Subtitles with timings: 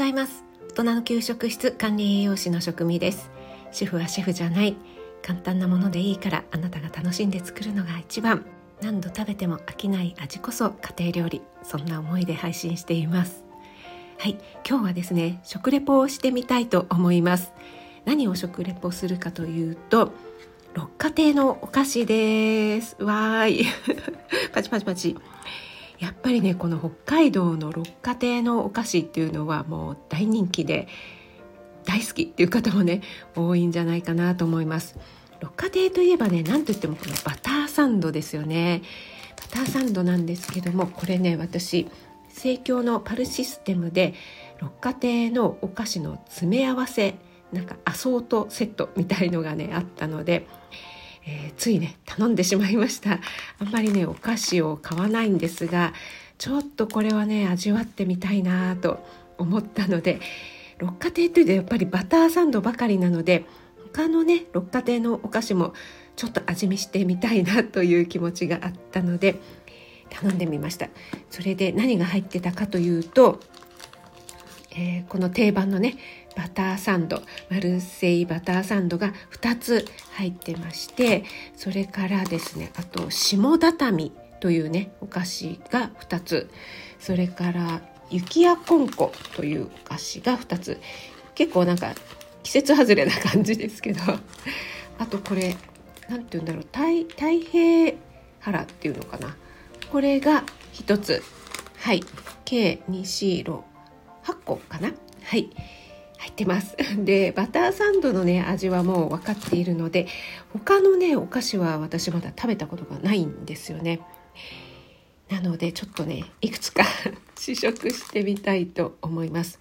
[0.00, 0.44] ざいます。
[0.70, 3.30] 大人の給食室管理栄養士の職味です。
[3.70, 4.74] 主婦はシェフじゃない。
[5.20, 8.46] 簡単なものでいいからあなたが楽しんで作るのが一番。
[8.80, 11.42] 何度食べても飽きない味こそ家庭料理。
[11.62, 13.44] そんな思いで配信しています。
[14.16, 14.38] はい。
[14.66, 17.52] 今日はですね食レポをしてみたいと思います。
[18.06, 20.14] 何を食レポするかというと
[20.72, 22.96] 六花亭のお菓子です。
[23.00, 23.66] わーい。
[24.54, 25.14] パチパチパチ。
[26.22, 30.88] ぱりねこの北海道の六花亭のお菓子っていうのはもう大人気で
[31.84, 33.02] 大好きっていう方もね
[33.34, 34.98] 多いんじゃないかなと思います。
[35.40, 38.82] 六花亭といえばね何といってもこのバターサンドですよね。
[39.36, 41.88] バターサンドなんですけどもこれね私
[42.28, 44.14] 生協のパルシステムで
[44.60, 47.14] 六花亭のお菓子の詰め合わせ
[47.52, 50.46] なんかアソートセットみたいのがねあったので
[51.30, 53.20] えー、ついね頼んでしまいました。
[53.60, 55.94] あんまりねお菓子を買わないんですが
[56.38, 59.06] ちょっとこれはね味わってみたいなと
[59.38, 60.20] 思ったので
[60.78, 63.44] 六花亭というとやっぱりバターサンドばかりなので
[63.92, 65.72] 他のね六花亭のお菓子も
[66.16, 69.36] ちょっと味見してみたいなという気持ちがあったので
[70.08, 70.88] 頼んでみました。
[71.30, 73.38] それで何が入ってたかというと、
[74.72, 75.96] えー、この定番のね
[76.36, 81.24] バターサンドマルセイバターサンドが2つ入ってまして
[81.56, 86.50] それからですねあと霜畳というねお菓子が2つ。
[86.98, 90.80] それから雪やこんこというお菓子が2つ。
[91.34, 91.94] 結構なんか
[92.42, 94.00] 季節外れな感じですけど。
[94.98, 95.56] あとこれ
[96.08, 97.96] 何て言うんだろう太太平
[98.40, 99.36] 原っていうのかな。
[99.92, 100.44] これが
[100.74, 101.22] 1つ。
[101.78, 102.02] はい。
[102.44, 103.62] 計2 4 6
[104.24, 104.92] 8個かな。
[105.22, 105.50] はい。
[106.20, 106.76] 入ってます。
[107.02, 110.06] でバターサンドのね味はもう分かっているので
[110.52, 114.00] 他のねお菓子は私まだ食べたことがないんですよね。
[115.30, 116.84] なのでちょっとねいくつか
[117.38, 119.58] 試食してみたいと思います。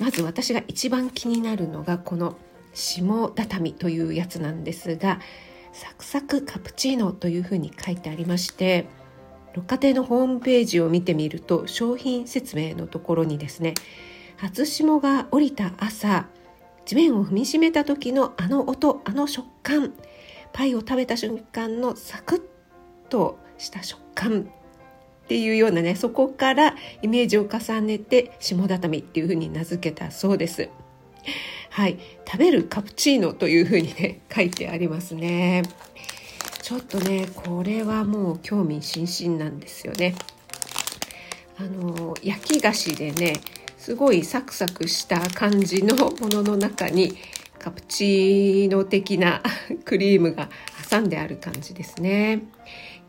[0.00, 2.36] まず私が一番気になるのがこの
[2.72, 5.20] 霜畳というやつなんですが
[5.72, 8.86] サクサクカプチーノというふうに書いてありまして
[9.54, 13.74] 六花亭のホームページを見てみると商品説明のところにですね
[14.40, 16.24] 初霜が降りた朝
[16.86, 19.92] 地面を踏みしめた時のあの音あの食感
[20.54, 24.48] パイを食べた瞬間のサクッとした食感
[25.24, 30.70] っていうようなねそこからイメージを重ねて霜畳っていうふうに名付けたそうです。
[31.68, 31.98] はい。
[32.26, 35.62] 食べるカプチーノというふうにね 書いてありますね。
[36.62, 40.14] ちょっとねこれはもう興味津々なんですよね。
[41.58, 43.34] あの焼き菓子でね
[43.80, 47.16] すごいサクサクした感じのものの中に
[47.58, 49.42] カプチーノ的な
[49.86, 50.50] クリームが
[50.90, 52.42] 挟んである感じですね。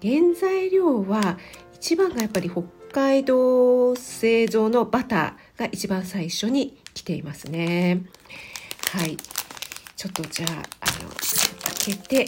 [0.01, 1.37] 原材料は
[1.75, 8.03] 一番がやっぱり北海道製造のバターが一番最初に来ていますね。
[8.93, 9.17] はい。
[9.97, 12.27] ちょっとじゃああの開けてい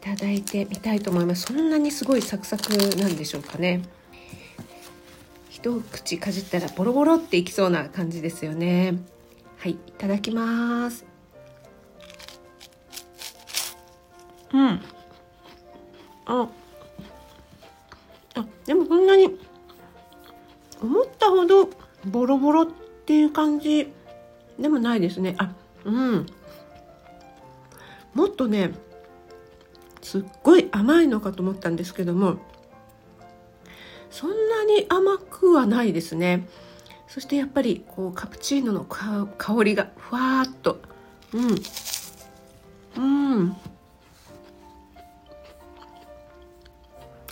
[0.00, 1.42] ただいてみたいと思います。
[1.42, 3.82] そんなにすごいサクサクなんでしょうかね。
[5.58, 8.96] 一口かじったらボロボロっていきそうな感じですよね。
[9.56, 11.04] はいいただきます。
[14.52, 14.80] うん。
[16.26, 16.48] あ
[18.36, 19.36] あでもそんなに
[20.80, 21.68] 思ったほど
[22.06, 22.66] ボロボロっ
[23.04, 23.92] ていう感じ
[24.60, 25.34] でもないですね。
[25.38, 25.52] あ
[25.84, 26.26] うん。
[28.14, 28.74] もっとね
[30.02, 32.36] すっごい甘いのかと思ったんですけども
[34.10, 36.48] そんなに甘くはないですね。
[37.08, 40.80] そしてやっぱりこうカプチーノの香りがふわっと。
[41.32, 41.54] うん。
[42.96, 43.56] うん。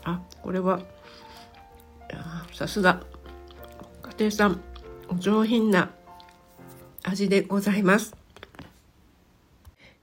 [0.05, 0.81] あこれは
[2.53, 3.03] さすが
[4.03, 4.61] 家庭さん
[5.09, 5.91] お上品な
[7.03, 8.15] 味でございます。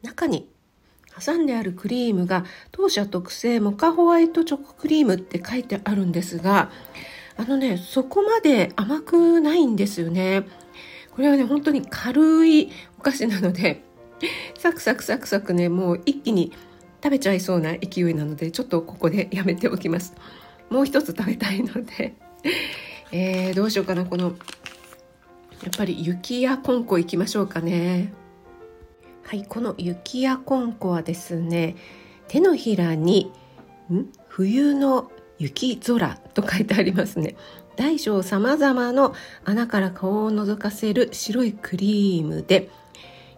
[0.02, 0.48] 中に
[1.26, 2.46] 挟んであるクリームが
[2.84, 6.70] 当社特製モカホワイトチョコクリームって書いてあるんですが
[7.38, 10.44] あのねそこまで甘くないんですよね。
[11.12, 13.84] これはね本当に軽いお菓子なので
[14.58, 16.52] サクサクサクサクねもう一気に
[17.02, 20.14] 食べちゃいそうな勢いなのでちょっとここでやめておきます。
[20.70, 22.16] もう一つ食べたいので
[23.14, 24.36] えー、どうしようかなこの
[25.64, 28.12] やっぱり雪やこんこいきましょうかね。
[29.24, 31.78] はいこの雪やこんこはですね
[32.34, 33.32] 手のひらに
[33.92, 34.08] ん？
[34.28, 37.36] 冬の雪空と書いてありますね。
[37.76, 39.14] 大小さまざまの
[39.46, 42.72] 穴から顔を覗かせる白いクリームで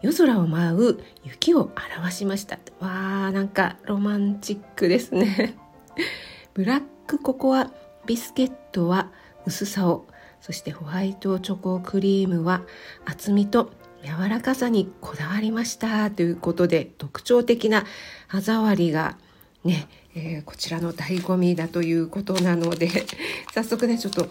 [0.01, 2.57] 夜空を舞う雪を表しました。
[2.79, 5.57] わーなんかロマンチックですね。
[6.55, 7.73] ブラックココア
[8.05, 9.11] ビスケットは
[9.45, 10.07] 薄さを
[10.39, 12.61] そしてホワイトチョコクリームは
[13.03, 13.71] 厚みと
[14.05, 16.11] 柔らかさにこだわりました。
[16.11, 17.85] ということで特徴的な
[18.27, 19.17] 歯触りが
[19.63, 22.89] ね、えー、こちらの醍醐味だということなので
[23.53, 24.29] 早速ねちょっと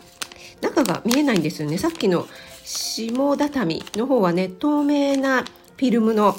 [0.61, 1.76] 中が見えないんですよね。
[1.76, 2.29] さっきの
[2.65, 6.37] 下畳の方はね透明なフィルムの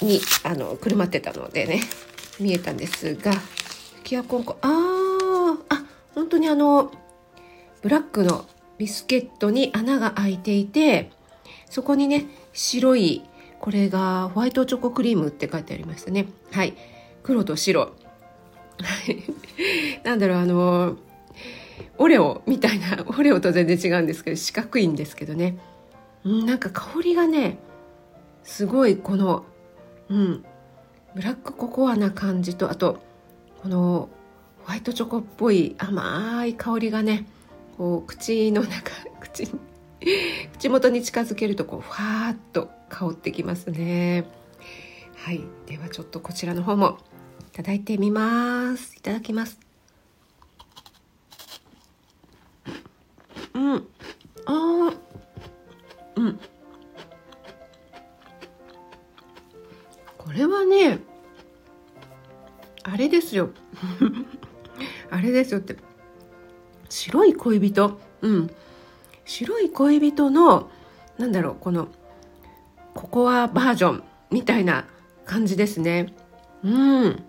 [0.00, 1.82] にあのくるまってたのでね
[2.40, 3.32] 見えたんですが
[4.04, 5.84] キアコンコあーあ
[6.14, 6.90] 本当にあの
[7.82, 8.46] ブラックの
[8.78, 11.10] ビスケットに穴が開いていて
[11.70, 13.22] そこにね白い
[13.60, 16.26] これがホワイトチョコクリームって書いてありましたね。
[16.52, 16.74] はい。
[17.22, 17.92] 黒と白。
[20.04, 20.96] なんだろうあの
[21.98, 25.58] オレオみたいなオレオと全然違うんですけど四角いんですけどね。
[26.24, 27.58] なんか香りがね
[28.44, 29.44] すごいこの
[30.08, 30.44] うん
[31.14, 32.98] ブラックココアな感じとあと
[33.62, 34.08] この
[34.64, 37.26] ホワイトチョコっぽい甘い香りがね
[37.76, 39.50] こう口の中口
[40.54, 44.24] 口元に近づけるとこうふわーっと香ってきますね。
[45.16, 45.42] はい。
[45.66, 46.98] ではちょっとこちらの方も
[47.48, 48.96] いただいてみます。
[48.96, 49.58] いただきます。
[53.54, 53.88] うん。
[54.46, 54.92] あ
[56.16, 56.40] うん。
[60.16, 61.00] これはね
[62.84, 63.50] あれですよ。
[65.10, 65.76] あれですよって。
[66.88, 68.00] 白い恋人。
[68.22, 68.50] うん。
[69.28, 70.70] 白い恋人の
[71.18, 71.88] なんだろうこの
[72.94, 74.86] ココアバージョンみたいな
[75.26, 76.14] 感じですね。
[76.64, 77.22] うん。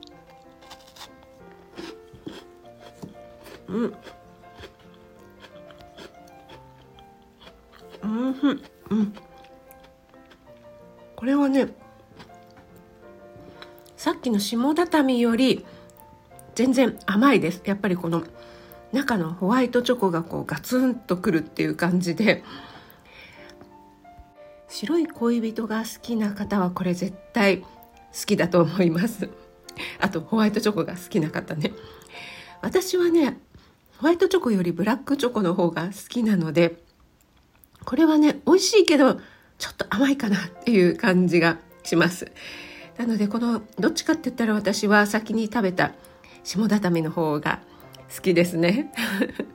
[3.68, 3.94] うん。
[8.02, 8.62] うん。
[8.92, 9.14] うん。
[11.18, 11.68] これはね
[13.98, 15.66] さっきの下畳より
[16.56, 17.62] 全然甘いです。
[17.66, 18.24] やっぱりこの
[18.92, 22.44] 中のホワイトチョコがこうガツンとくるっていう感じで
[24.68, 27.68] 白い恋人が好きな方はこれ絶対好
[28.26, 29.30] きだと思います。
[30.00, 31.72] あとホワイトチョコが好きな方ね。
[32.62, 33.38] 私はね
[33.98, 36.78] ホワイトチョコよりブラックチョコの方が好きなので
[37.86, 39.20] これはね美味しいけど
[39.58, 42.32] ちょっと甘いかなっていう感じがします。
[42.98, 45.94] なのでこのどっちかって言ったら私は先に食べた
[46.44, 47.62] 下畳の方が
[48.16, 48.92] 好きですね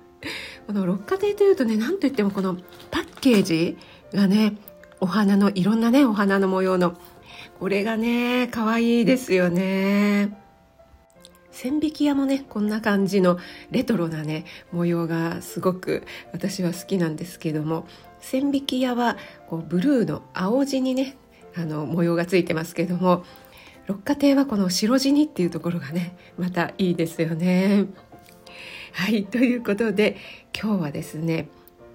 [0.67, 2.57] この六花亭というとね何といってもこの
[2.91, 3.77] パッケージ
[4.13, 4.57] がね
[5.01, 6.97] お花のいろんなねお花の模様の
[7.59, 10.39] これがね可愛いですよね
[11.51, 13.39] 千匹屋もねこんな感じの
[13.71, 17.87] レトロなね模様がすごく私は好きなんですけども
[18.21, 19.17] 千匹屋は
[19.49, 21.17] こうブルーの青地にね
[21.57, 23.25] あの模様がついてますけども
[23.87, 27.87] 六花亭はこの白地にっていうところがねまたいいですよね。
[28.95, 30.17] はいということで
[30.59, 31.49] 今日はですね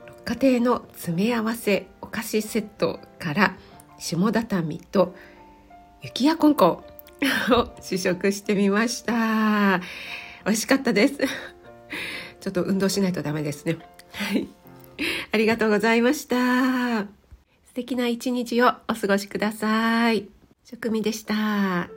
[0.05, 3.57] 六花亭の詰め合わせお菓子セットから
[3.97, 5.15] 下畳と
[6.01, 6.83] 雪やこんこ
[7.51, 9.81] を試食してみました。
[10.45, 11.17] 美味しかったです。
[12.39, 13.77] ちょっと運動しないとダメですね。
[14.13, 14.47] はい。
[15.31, 17.01] ありがとうございました。
[17.65, 20.29] 素敵な一日をお過ごしください。
[20.63, 21.89] 食味でした。